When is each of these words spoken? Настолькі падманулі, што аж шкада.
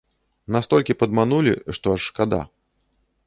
Настолькі 0.55 0.95
падманулі, 1.01 1.53
што 1.79 1.85
аж 1.97 2.01
шкада. 2.09 2.41